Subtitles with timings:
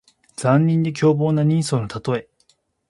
[0.35, 2.27] 残忍で凶暴な人相のたとえ。